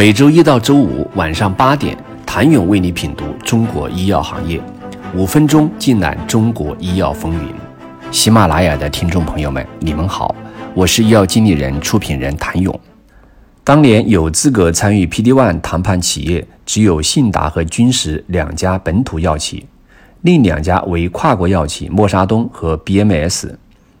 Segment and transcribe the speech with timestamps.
[0.00, 4.58] 每周一到周五晚上八点，谭勇为你品读中国医药行业，
[5.14, 7.52] 五分钟尽览中国医药风云。
[8.10, 10.34] 喜马拉雅的听众朋友们，你们好，
[10.72, 12.80] 我是医药经理人、出品人谭勇。
[13.62, 19.66] 当年有资格参与 PD-1 谈判企业只有信达和君实两家本土药企，
[20.22, 23.50] 另两家为跨国药企默沙东和 BMS。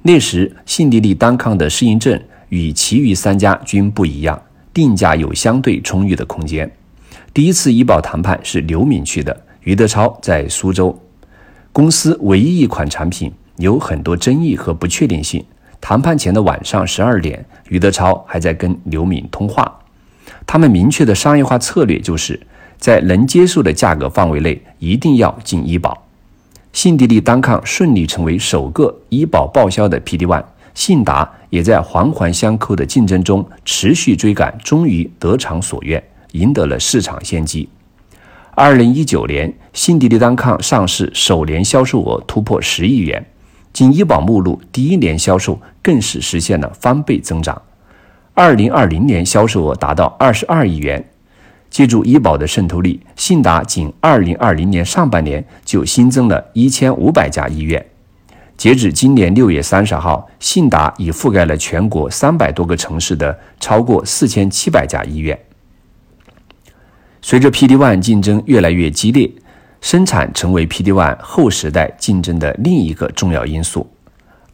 [0.00, 2.18] 那时，信迪利单抗的适应症
[2.48, 4.40] 与其余三家均不一样。
[4.72, 6.70] 定价有相对充裕的空间。
[7.34, 10.98] 第一次医保谈判是刘敏去的，余德超在苏州。
[11.72, 15.44] 公司唯一一款产品有很多争议和不确定性。
[15.80, 19.80] 谈判前的晚上十二点，余德超还在跟刘敏通话。
[20.46, 22.38] 他们明确的商业化策略就是
[22.78, 26.06] 在能接受的价格范围内一定要进医保。
[26.72, 30.44] 信迪利单抗顺利成为首个医保报销的 PD-1。
[30.74, 37.68] 信达也在环环相扣的竞争中持续追赶，终于得偿所愿，赢得了市场先机。
[38.54, 43.24] 二零一九年，信迪利单抗上市首年销售额突破十亿元，
[43.72, 47.60] 进医保目录第一年销售更是实现了翻倍增长。
[48.34, 51.04] 二零二零年销售额达到二十二亿元。
[51.70, 57.82] 借助医保的渗透力，信达仅二零二零年上半年就新增了一千五百家医院。
[58.56, 65.38] 截止今年六月三十号，信达已覆盖了全国三百多个城市的超过四千七百家医院。
[67.20, 69.30] 随着 PD-1 竞争越来越激烈，
[69.80, 73.88] 生产成为 PD-1 后时代竞争的另一个重要因素。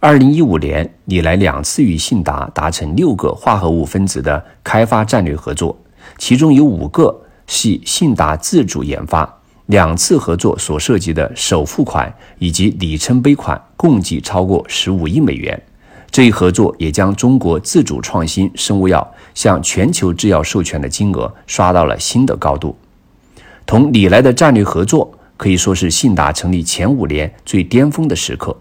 [0.01, 5.77] 二零一五年，李来两次与信达达成六个化合物分子的开发战略合作，
[6.17, 9.38] 其中有五个系信达自主研发。
[9.69, 15.63] 两次合作所涉及的首付款以及里程碑款共计超过十五亿美元。
[16.11, 22.75] 这一合作也将中国自主创新生物药向全球制药授权的金额刷到了新的高度。
[23.67, 28.57] 同李来的战略合作可以说是信达成立前五年最巅峰的时刻。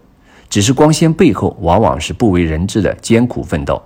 [0.50, 3.82] 只是光鲜背后往往是不为人知的艰苦奋斗。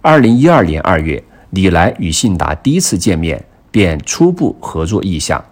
[0.00, 5.44] 二零一二年二月，李来与信达第一次见面便初步合作意向。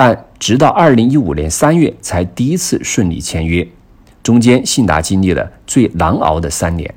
[0.00, 3.66] 但直到二零一五年三月才第一次顺利签约，
[4.22, 6.94] 中间信达经历了最难熬的三年。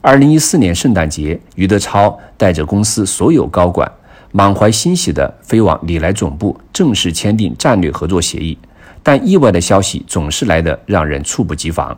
[0.00, 3.88] 二零一四年圣诞节，余德超带着公司所有高管，
[4.32, 8.58] 满怀欣喜地飞往李来总部，正式签订战略合作协议。
[9.04, 11.96] 但意外的消息总是来得让人猝不及防。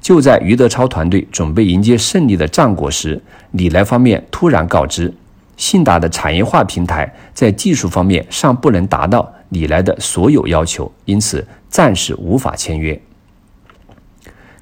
[0.00, 3.20] 就在余德超团队准备迎接胜利的战果时，
[3.50, 5.12] 李来方面突然告知，
[5.56, 9.32] 信达的产业化平台在技术方面尚不能达到。
[9.50, 13.00] 李来的所有要求，因此暂时无法签约。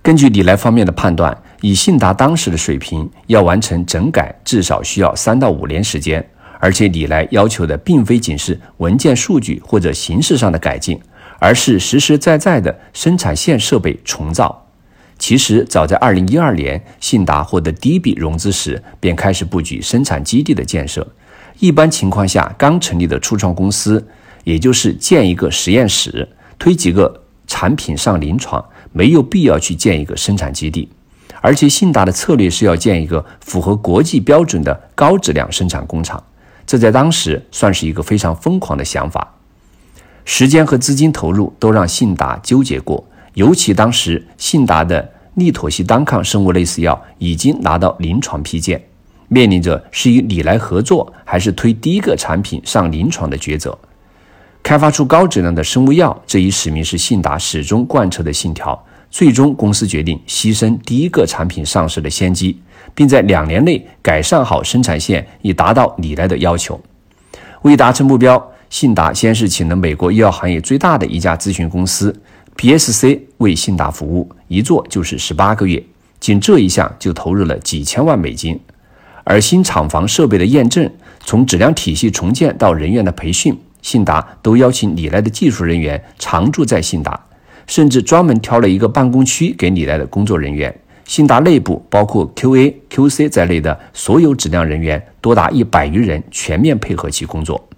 [0.03, 6.29] 根据李来方面的判断，以信达当时的水平，要完成整改至少需要三到五年时间。
[6.61, 11.01] 而且李来要求的并非仅是文件、数据或者形式上的改进，
[11.39, 14.62] 而是实实在在的生产线设备重造。
[15.23, 21.07] 其实早在二零一二年，信达获得第一笔融资时，便开始布局生产基地的建设。
[21.61, 24.05] 一般情况下，刚成立的初创公司。
[24.43, 26.29] 也就是建一个实验室，
[26.59, 30.89] 推几个产品上临床，没有必要去建一个生产基地。
[31.41, 36.21] 而且信达的策略是要建一个符合国际标准的高质量生产工厂，
[36.67, 39.37] 这在当时算是一个非常疯狂的想法。
[40.25, 48.83] 时间和资金投入都让信达纠结过，尤其当时信达的利妥昔单抗生物类似药已经拿到临床批件，
[49.29, 53.79] 面临着是与李来合作还是推第一个产品上临床的抉择。
[54.63, 58.81] 开发出高质量的生物药这一使命是信达始终贯彻的信条。
[59.11, 62.59] 最终，公司决定牺牲第一个产品上市的先机，
[62.95, 66.81] 并在两年内改善好生产线，以达到李来的要求。
[67.61, 72.23] 为达成目标，信达先是请了美国医药行业最大的一家咨询公司
[72.57, 75.83] PSC 为信达服务，一做就是十八个月，
[76.21, 78.59] 仅这一项就投入了几千万美金。
[79.25, 80.91] 而新厂房设备的验证，
[81.25, 83.57] 从质量体系重建到人员的培训。
[83.81, 87.21] 信达都邀请李来的技术人员常驻在信达，
[87.67, 90.73] 甚至专门挑了一个办公区给李来的工作人员。
[91.05, 97.69] 信达内部包括 QA、QC 在内的所有质量人员多达一百余人，全面配合其工作。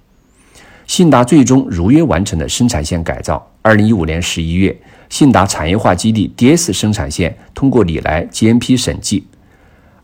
[0.87, 3.51] 信达最终如约完成了生产线改造。
[3.67, 4.77] 二零一五年十一月，
[5.09, 9.27] 信达产业化基地 DS 生产线通过李来 GMP 审计。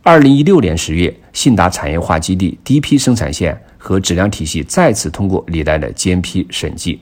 [0.02, 3.60] 二零一六年十月，信达产业化基地第一批生产线。
[3.82, 7.00] 和质量体系再次通过李来的 GMP 审计，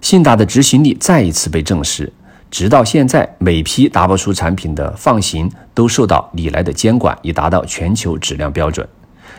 [0.00, 2.12] 信达的执行力再一次被证实。
[2.50, 8.86] 直到现在，每批达不出产品的放行都受到李来的监管，以达到全球质量标准。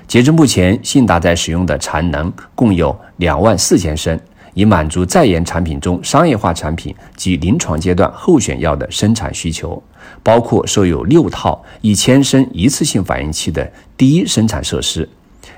[0.08, 4.18] 截至目前，信达在使用的产能共有两万四千升，
[4.54, 9.82] 以满足在研产品中商业化产品及临床阶段候选药的生产需求，
[10.22, 15.08] 包括设有六套一千升一次性反应器的第一生产设施，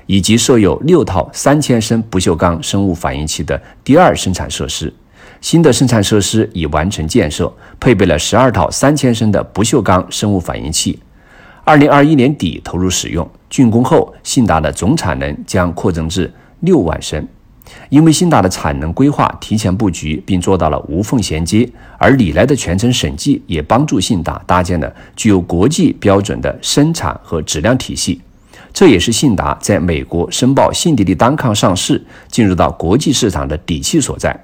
[0.06, 4.92] 以及设有六套三千升不锈钢生物反应器的第二生产设施。
[5.40, 10.98] 新的生产设施已完成建设，配备了十二套三千升的不锈钢生物反应器。
[11.62, 17.26] 二零二一年底投入使用，竣工后，信达的总产能将扩增至六万升。
[17.88, 21.68] 因为信达的产能规划提前布局，并做到了无缝衔接，
[21.98, 28.20] 而李来的全程审计也帮助信达搭建了具有国际标准的生产和质量体系。
[28.72, 34.38] 这也是信达在美国申报信迪利单抗上市，进入到国际市场的底气所在。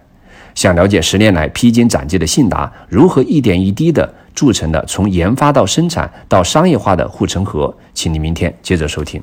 [0.54, 9.22] 想了解十年来披荆斩棘的信达如何一点一滴地铸成了从研发到生产到商业化的护城河，请您明天接着收听。